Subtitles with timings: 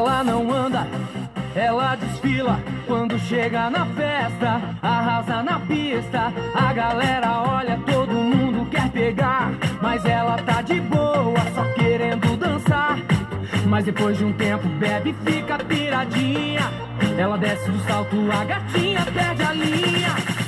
[0.00, 0.88] Ela não anda,
[1.54, 2.58] ela desfila.
[2.86, 6.32] Quando chega na festa, arrasa na pista.
[6.54, 9.52] A galera olha, todo mundo quer pegar.
[9.82, 12.96] Mas ela tá de boa, só querendo dançar.
[13.66, 16.72] Mas depois de um tempo bebe e fica piradinha.
[17.18, 20.39] Ela desce do salto, a gatinha perde a linha.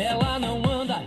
[0.00, 1.02] Ela não anda,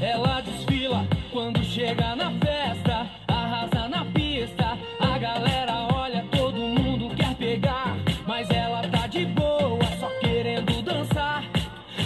[0.00, 1.04] ela desfila.
[1.32, 4.78] Quando chega na festa, arrasa na pista.
[5.00, 7.96] A galera olha, todo mundo quer pegar.
[8.28, 11.42] Mas ela tá de boa, só querendo dançar.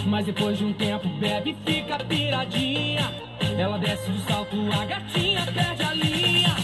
[0.07, 3.11] Mas depois de um tempo bebe e fica piradinha.
[3.55, 6.55] Ela desce do salto, a gatinha perde a linha.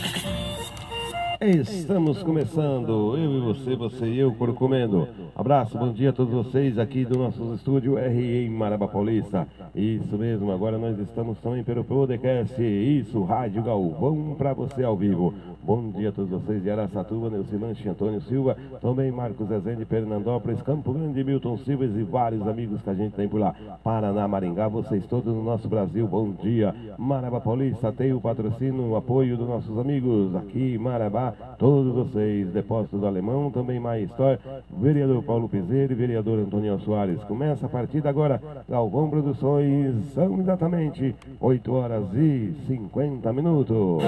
[1.40, 5.08] Estamos começando, eu e você, você e eu, por comendo.
[5.42, 9.48] Abraço, bom dia a todos vocês aqui do nosso estúdio RI em Maraba Paulista.
[9.74, 15.34] Isso mesmo, agora nós estamos também pelo podcast, isso, Rádio Galvão para você ao vivo.
[15.64, 20.94] Bom dia a todos vocês de Araçatuba, Neucilanche, Antônio Silva, também Marcos Rezende, Fernandópolis, Campo
[20.94, 23.56] Grande, Milton Silves e vários amigos que a gente tem por lá.
[23.84, 26.76] Paraná, Maringá, vocês todos no nosso Brasil, bom dia.
[27.00, 33.00] Maraba Paulista tem o patrocínio, o apoio dos nossos amigos aqui Marabá, todos vocês, Depósito
[33.00, 34.40] do Alemão, também história,
[34.80, 37.24] vereador Paulo Pizeiro e vereador Antônio Soares.
[37.24, 44.04] Começa a partida agora, Galvão Produções, são exatamente 8 horas e 50 minutos.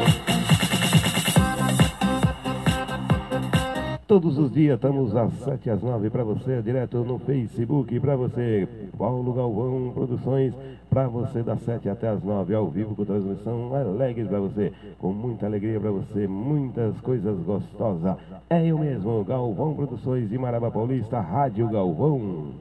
[4.05, 8.67] Todos os dias estamos às 7 às 9 para você, direto no Facebook para você.
[8.97, 10.53] Paulo Galvão Produções
[10.89, 15.13] para você das 7 até as 9 ao vivo com transmissão alegre para você, com
[15.13, 18.17] muita alegria para você, muitas coisas gostosas.
[18.49, 22.51] É eu mesmo, Galvão Produções de Maraba Paulista, Rádio Galvão.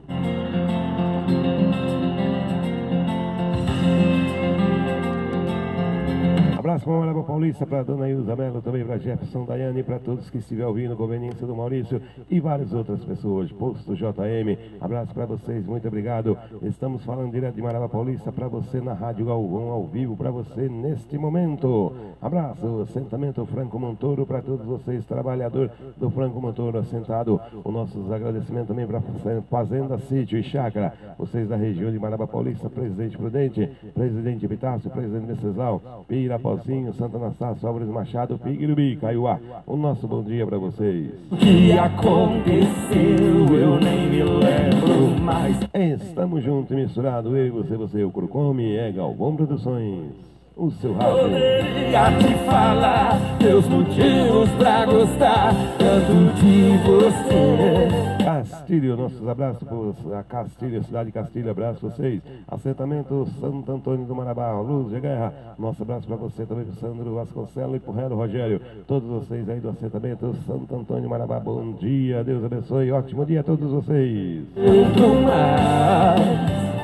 [6.73, 10.39] Abraço para Maraba Paulista, para Dona Ilza Mello, também para Jefferson Daiane, para todos que
[10.39, 12.01] estiver ouvindo, conveniência do Maurício
[12.31, 13.51] e várias outras pessoas.
[13.51, 16.35] Posto JM, abraço para vocês, muito obrigado.
[16.63, 20.67] Estamos falando direto de Maraba Paulista para você na Rádio Galvão ao vivo, para você
[20.67, 21.93] neste momento.
[22.19, 27.39] Abraço, assentamento Franco Montoro, para todos vocês, trabalhador do Franco Montoro assentado.
[27.63, 28.99] O nossos agradecimentos também para
[29.47, 35.27] Fazenda Sítio e Chácara, vocês da região de Maraba Paulista, Presidente Prudente, Presidente Epitácio, Presidente
[35.27, 36.62] Venceslau, Pirapozinho,
[36.93, 39.39] Santa Anastácio, Álvares Machado, Piguirubi, Caiuá.
[39.67, 41.11] O nosso bom dia para vocês.
[41.29, 45.57] O que aconteceu eu nem me lembro mais.
[45.73, 50.32] Estamos juntos e misturados, eu e você, você, o Curcome, é Galvão Produções.
[50.55, 51.23] O seu rádio.
[51.23, 58.23] Poderia te falar meus motivos pra gostar tanto de você.
[58.23, 59.67] Castilho, nossos abraços
[60.13, 62.21] a Castilho, cidade de Castilho, abraço vocês.
[62.47, 67.75] Assentamento Santo Antônio do Marabá, Luz de Guerra, nosso abraço para você também, Sandro Vasconcelos
[67.75, 68.61] e para o Relo Rogério.
[68.87, 73.43] Todos vocês aí do assentamento Santo Antônio Marabá, bom dia, Deus abençoe, ótimo dia a
[73.43, 74.45] todos vocês.
[74.55, 76.82] Muito mais.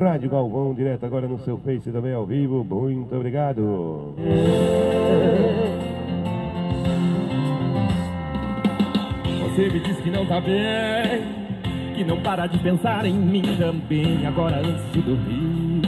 [0.00, 4.14] Rádio Galvão, direto agora no seu Face também ao vivo, muito obrigado.
[9.40, 11.22] Você me diz que não tá bem,
[11.94, 14.26] que não para de pensar em mim também.
[14.26, 15.82] Agora antes de dormir,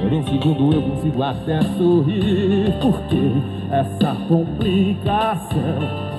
[0.00, 2.72] por um segundo eu consigo até sorrir.
[2.80, 3.32] Porque
[3.70, 6.09] essa complicação?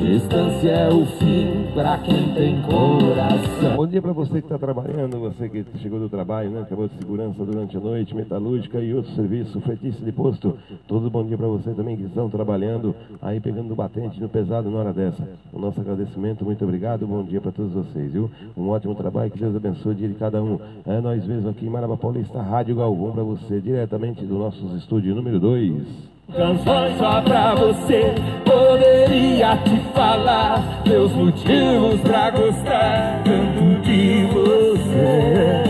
[0.00, 3.76] Distância é o fim pra quem tem coração.
[3.76, 6.62] Bom dia para você que está trabalhando, você que chegou do trabalho, né?
[6.62, 10.56] Acabou de segurança durante a noite, metalúrgica e outros serviços, frentista de posto.
[10.88, 14.78] Todo bom dia para você também que estão trabalhando, aí pegando batente no pesado na
[14.78, 15.22] hora dessa.
[15.52, 18.30] O nosso agradecimento, muito obrigado, bom dia para todos vocês, viu?
[18.56, 20.58] Um ótimo trabalho, que Deus abençoe o dia de cada um.
[20.86, 25.14] É nós mesmos aqui em Maraba Paulista, Rádio Galvão para você, diretamente do nosso estúdio
[25.14, 26.19] número 2.
[26.36, 35.64] Canções só pra você Poderia te falar Meus motivos pra gostar Tanto de você.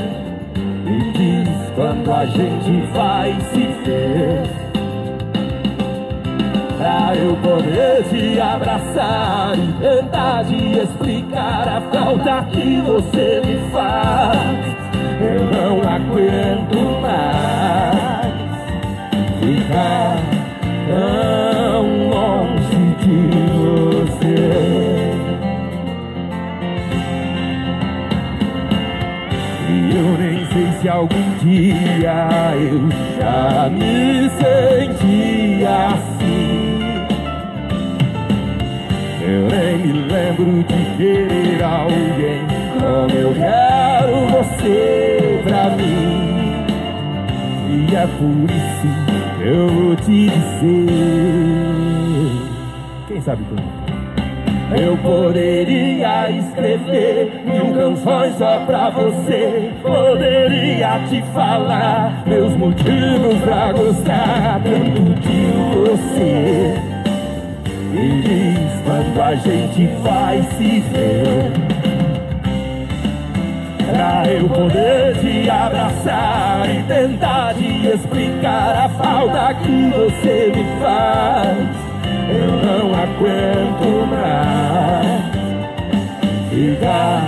[0.84, 4.42] Me diz quando a gente vai se ver.
[6.76, 14.76] Pra eu poder te abraçar E tentar te explicar A falta que você me faz.
[15.22, 17.60] Eu não aguento mais
[19.40, 20.39] Ficar
[31.72, 32.88] dia eu
[33.18, 36.70] já me sentia assim.
[39.22, 42.42] Eu nem me lembro de querer alguém
[42.78, 46.30] como eu quero você pra mim.
[47.68, 48.88] E é por isso
[49.38, 50.90] que eu vou te dizer.
[53.08, 53.79] Quem sabe tudo?
[54.72, 59.70] Eu poderia escrever mil canções só pra você.
[59.82, 66.74] Poderia te falar meus motivos pra gostar tanto de você.
[67.92, 71.52] E diz quando a gente vai se ver.
[73.92, 81.79] Pra eu poder te abraçar e tentar te explicar a falta que você me faz
[82.70, 85.20] não aguento mais.
[86.50, 87.22] Ficar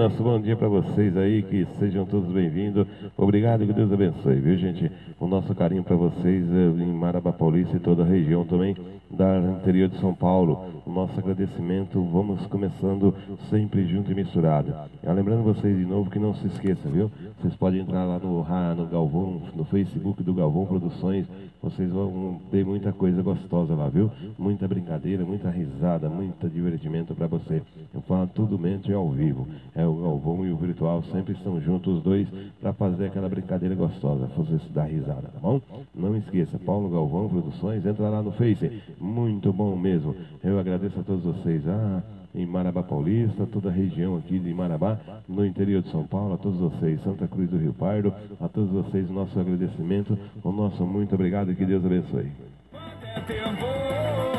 [0.00, 2.86] Nosso bom dia para vocês aí, que sejam todos bem-vindos.
[3.18, 4.90] Obrigado e que Deus abençoe, viu gente?
[5.20, 8.74] O nosso carinho para vocês eh, em Marabá Paulista e toda a região também
[9.10, 10.82] da interior de São Paulo.
[10.86, 13.14] O nosso agradecimento, vamos começando
[13.50, 14.72] sempre junto e misturado.
[15.04, 17.10] Ah, lembrando vocês de novo que não se esqueça, viu?
[17.38, 18.42] Vocês podem entrar lá no,
[18.74, 21.26] no Galvão, no Facebook do Galvão Produções,
[21.62, 24.10] vocês vão ter muita coisa gostosa lá, viu?
[24.38, 27.60] Muita brincadeira, muita risada, muito divertimento para você.
[27.92, 29.46] Eu falo tudo mente ao vivo.
[29.74, 32.28] É o Galvão e o virtual sempre estão juntos os dois
[32.60, 35.60] para fazer aquela brincadeira gostosa, fazer dar risada, tá bom?
[35.94, 38.82] Não esqueça, Paulo Galvão Produções, entra lá no Face.
[39.00, 40.14] Muito bom mesmo.
[40.42, 41.66] Eu agradeço a todos vocês.
[41.66, 42.02] Ah,
[42.34, 44.98] em Marabá Paulista, toda a região aqui de Marabá,
[45.28, 48.70] no interior de São Paulo, a todos vocês, Santa Cruz do Rio Pardo, a todos
[48.70, 52.30] vocês, nosso agradecimento, o nosso muito obrigado e que Deus abençoe.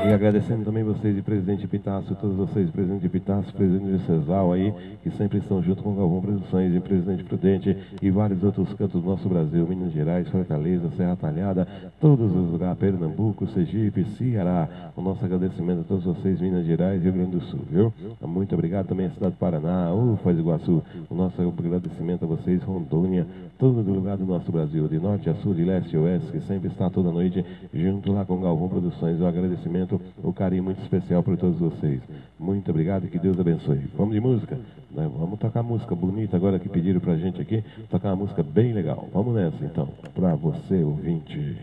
[0.03, 5.11] E agradecendo também vocês de Presidente Pitácio, todos vocês, Presidente Pitácio, Presidente de aí, que
[5.11, 9.29] sempre estão junto com Galvão Produções e Presidente Prudente e vários outros cantos do nosso
[9.29, 11.67] Brasil, Minas Gerais, Fortaleza, Serra Talhada,
[11.99, 14.67] todos os lugares, Pernambuco, Sergipe, Ceará.
[14.95, 17.93] O nosso agradecimento a todos vocês, Minas Gerais Rio Grande do Sul, viu?
[18.21, 20.81] Muito obrigado também à cidade do Paraná, do Iguaçu.
[21.09, 23.27] O nosso agradecimento a vocês, Rondônia,
[23.59, 26.69] todo lugar do nosso Brasil, de norte a sul, de leste a oeste, que sempre
[26.69, 29.21] está toda noite junto lá com Galvão Produções.
[29.21, 29.90] O agradecimento
[30.23, 32.01] um carinho muito especial para todos vocês.
[32.39, 33.81] Muito obrigado e que Deus abençoe.
[33.97, 34.57] Vamos de música?
[34.91, 35.09] Né?
[35.17, 37.63] Vamos tocar música bonita agora que pediram pra gente aqui.
[37.89, 39.07] Tocar uma música bem legal.
[39.13, 41.57] Vamos nessa então, pra você, ouvinte.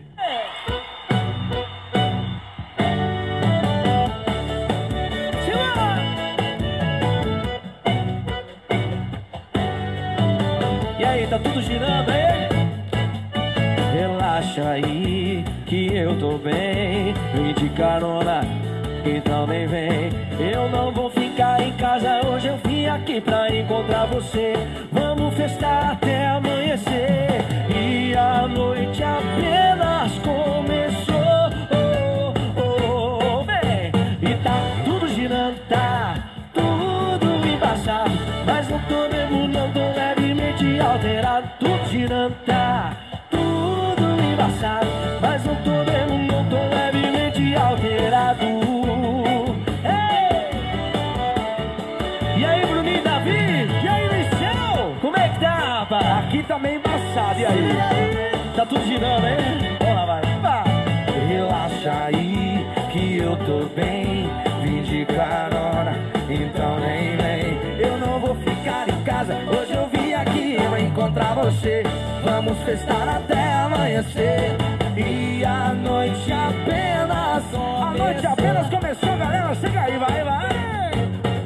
[10.99, 12.49] E aí, tá tudo girando aí?
[13.93, 17.15] Relaxa aí que eu tô bem.
[17.35, 18.41] De carona,
[19.07, 20.11] então nem vem.
[20.53, 24.55] Eu não vou ficar em casa hoje, eu vim aqui pra encontrar você.
[24.93, 27.45] Vamos festar até amanhecer.
[27.71, 30.78] E a noite apenas começou.
[57.49, 58.55] Aí?
[58.55, 59.37] Tá tudo girando, hein?
[59.81, 60.23] Vai.
[60.41, 60.65] Vai.
[61.29, 64.29] Relaxa aí, que eu tô bem.
[64.63, 65.97] Vim de carona,
[66.29, 67.59] então nem vem.
[67.79, 71.83] Eu não vou ficar em casa, hoje eu vim aqui pra encontrar você.
[72.25, 74.57] Vamos festar até amanhecer.
[74.97, 77.83] E a noite apenas começou.
[77.83, 79.55] A noite apenas começou, galera.
[79.55, 80.49] Chega aí, vai, vai.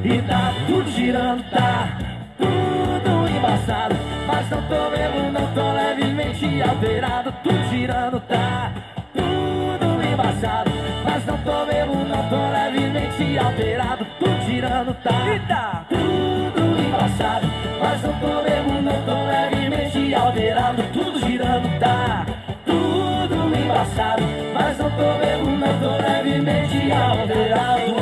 [0.05, 1.99] E tá tudo girando, tá
[2.39, 4.02] tudo embaçado.
[4.43, 7.33] Mas não tô mesmo, não tô levemente alterado.
[7.45, 8.73] Tudo girando, tá
[9.15, 10.71] tudo embaçado.
[11.05, 14.05] Mas não tô mesmo, não tô levemente alterado.
[14.19, 17.47] Tudo girando, tá, tudo embaçado.
[17.81, 20.83] Mas não tô mesmo, não tô levemente alterado.
[20.93, 22.27] Tudo girando, tá
[22.67, 24.23] tudo embaçado.
[24.55, 27.93] Mas não tô mesmo, não tô levemente alterado.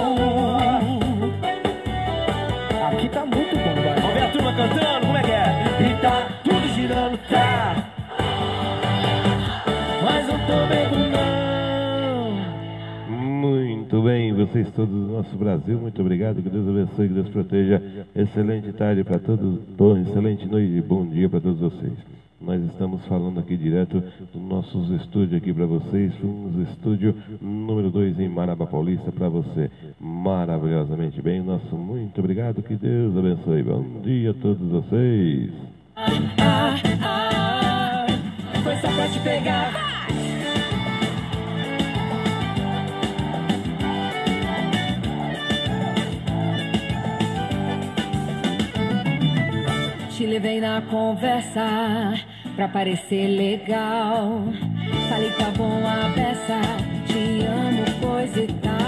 [2.93, 4.01] Aqui tá muito bom, vai.
[4.01, 5.30] Vamos ver a turma cantando, como é que
[6.01, 7.91] tá tudo girando, tá.
[10.03, 10.53] Mas não tô
[11.11, 12.31] não.
[13.17, 17.83] Muito bem, vocês todos do nosso Brasil, muito obrigado, que Deus abençoe, que Deus proteja.
[18.15, 19.61] Excelente tarde para todos,
[20.09, 21.93] excelente noite, bom dia para todos vocês.
[22.41, 24.03] Nós estamos falando aqui direto
[24.33, 29.71] dos nossos estúdios aqui para vocês, um estúdio número 2 em Maraba Paulista para você.
[30.01, 33.63] Maravilhosamente bem, nosso muito obrigado, que Deus abençoe.
[33.63, 35.70] Bom dia a todos vocês.
[38.63, 39.91] Foi só pra te pegar.
[50.21, 52.13] te levei na conversa
[52.55, 54.43] pra parecer legal.
[55.09, 56.61] Falei tá bom a peça,
[57.07, 58.80] te amo, coisa e tal.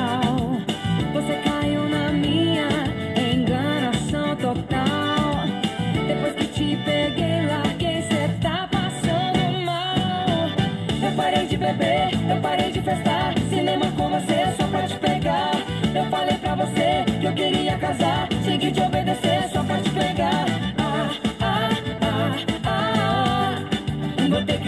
[17.82, 18.28] Casar.
[18.44, 20.62] Segui te obedecer só pra te pegar.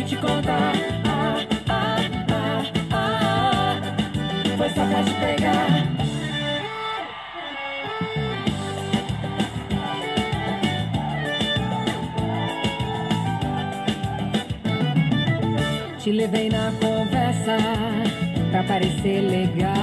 [0.05, 0.73] te contar.
[1.07, 1.37] Ah,
[1.69, 1.97] ah,
[2.31, 3.81] ah, ah,
[4.59, 5.71] foi só pra te pegar.
[15.99, 17.57] Te levei na conversa
[18.51, 19.74] pra parecer legal.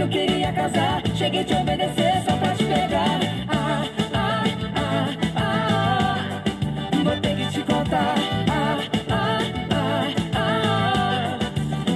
[0.00, 1.02] Eu queria casar.
[1.14, 3.20] Cheguei te obedecer só pra te pegar.
[3.48, 6.42] Ah, ah, ah, ah.
[7.04, 8.14] Vou ter que te contar.
[8.48, 8.78] Ah,
[9.10, 9.38] ah,
[9.70, 11.38] ah, ah.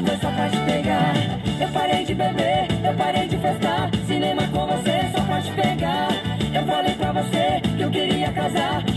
[0.07, 1.15] Foi só pra te pegar.
[1.61, 3.91] Eu parei de beber, eu parei de festar.
[4.07, 6.09] Cinema com você só pra te pegar.
[6.55, 8.94] Eu falei pra você que eu queria casar.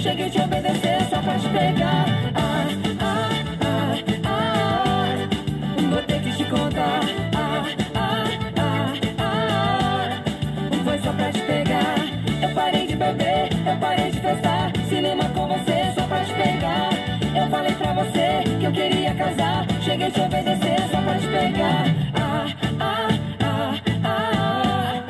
[18.68, 19.66] Eu queria casar.
[19.82, 21.86] Cheguei te obedecer só pra te pegar.
[22.14, 22.46] Ah,
[22.80, 23.08] ah,
[23.40, 25.04] ah, ah.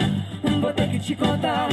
[0.62, 1.68] Vou ter que te contar.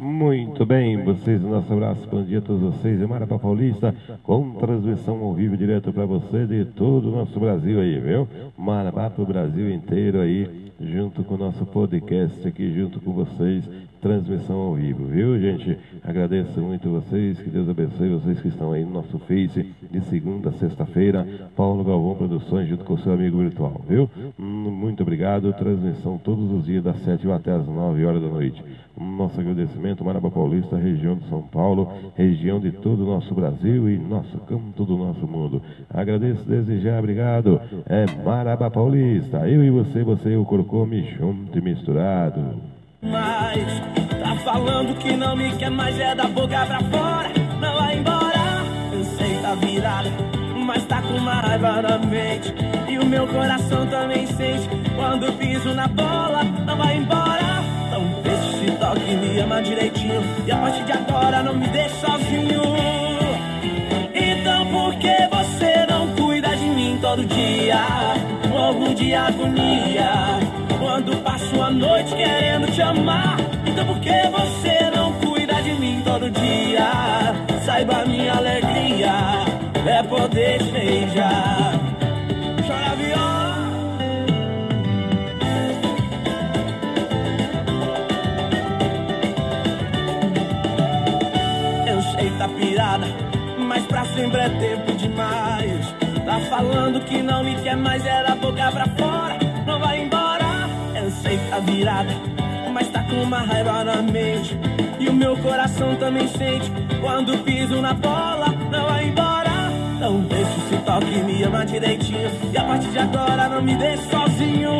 [0.00, 3.00] Muito bem, vocês, nosso abraço, bom dia a todos vocês.
[3.00, 7.80] É Marapá Paulista, com transmissão ao vivo direto para você de todo o nosso Brasil
[7.80, 8.28] aí, viu?
[8.54, 13.64] Marapá para o Brasil inteiro aí, junto com o nosso podcast aqui, junto com vocês,
[14.00, 15.78] transmissão ao vivo, viu, gente?
[16.04, 20.50] Agradeço muito vocês, que Deus abençoe vocês que estão aí no nosso Face de segunda
[20.50, 21.26] a sexta-feira.
[21.56, 24.08] Paulo Galvão Produções, junto com o seu amigo virtual, viu?
[24.38, 25.52] Hum, muito obrigado.
[25.54, 28.62] Transmissão todos os dias, das 7 até as 9 horas da noite.
[28.96, 33.98] Nosso agradecimento, Maraba Paulista, região de São Paulo, região de todo o nosso Brasil e
[33.98, 35.62] nosso canto do nosso mundo.
[35.92, 37.60] Agradeço desde já, obrigado.
[37.86, 42.40] É Maraba Paulista, eu e você, você e o Corcome junto e misturado.
[43.02, 43.80] Mas
[44.18, 47.28] tá falando que não me quer mais, é da boca pra fora.
[47.60, 48.38] Não vai embora,
[48.92, 50.10] eu sei tá virada,
[50.66, 52.52] mas tá com uma raiva na mente.
[52.88, 56.42] E o meu coração também sente quando piso na bola.
[56.66, 57.37] Não vai embora,
[59.08, 60.22] deixa toque me ama direitinho.
[60.46, 62.62] E a partir de agora não me deixe sozinho.
[64.14, 67.78] Então por que você não cuida de mim todo dia?
[68.48, 70.10] Morro de agonia
[70.78, 73.36] quando passo a noite querendo te amar.
[73.66, 76.90] Então por que você não cuida de mim todo dia?
[77.64, 79.12] Saiba minha alegria
[79.86, 81.67] é poder beijar.
[94.18, 95.94] Sempre é tempo demais.
[96.24, 99.38] Tá falando que não me quer mais, era boca pra fora.
[99.64, 100.48] Não vai embora
[101.22, 102.12] sei tá virada,
[102.72, 104.58] mas tá com uma raiva na mente.
[104.98, 106.70] E o meu coração também sente
[107.00, 109.50] quando piso na bola, não vai embora.
[110.00, 112.30] Não deixa esse toque me ama direitinho.
[112.52, 114.72] E a partir de agora não me deixe sozinho.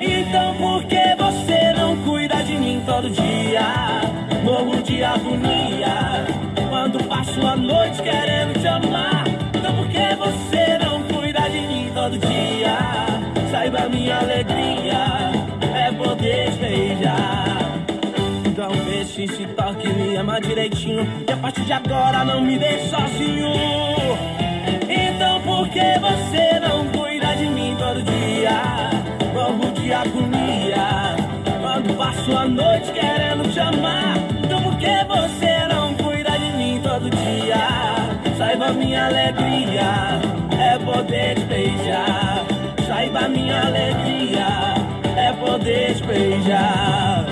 [0.00, 4.00] Então por que você não cuida de mim todo dia?
[4.42, 9.24] Morro de agonia quando passo a noite querendo te amar.
[9.54, 12.78] Então por que você não cuida de mim todo dia?
[13.50, 15.32] Saiba minha alegria
[15.74, 17.58] é poder beijar.
[18.46, 21.06] Então vê Disse se toque, me ama direitinho.
[21.28, 23.52] E a partir de agora não me deixe sozinho.
[24.88, 28.90] Então por que você não cuida de mim todo dia?
[29.34, 31.16] Morro de agonia.
[31.60, 34.09] Quando passo a noite querendo te amar.
[39.10, 40.20] Alegria
[40.58, 42.46] é poder beijar.
[42.86, 44.46] Saiba minha alegria
[45.16, 47.26] é poder beijar.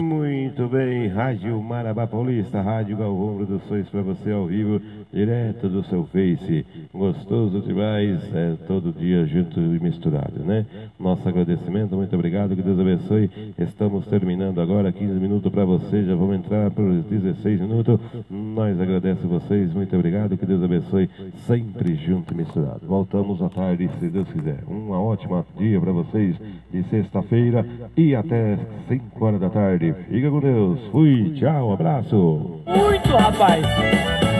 [0.00, 4.80] Muito bem, Rádio Marabá Paulista, Rádio Galvão Produções para você ao vivo,
[5.18, 6.64] direto do seu Face.
[6.94, 10.64] Gostoso demais, é todo dia junto e misturado, né?
[10.98, 13.28] Nosso agradecimento, muito obrigado, que Deus abençoe.
[13.58, 17.98] Estamos terminando agora, 15 minutos para você, já vamos entrar para os 16 minutos.
[18.30, 21.10] Nós agradecemos vocês, muito obrigado, que Deus abençoe,
[21.48, 22.86] sempre junto e misturado.
[22.86, 24.60] Voltamos à tarde, se Deus quiser.
[24.68, 26.36] Uma ótima dia para vocês
[26.70, 28.56] de sexta-feira e até
[28.86, 29.92] 5 horas da tarde.
[30.08, 30.78] Fica com Deus.
[30.92, 32.62] Fui, tchau, abraço.
[32.66, 34.37] Muito, rapaz!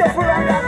[0.00, 0.59] wonderful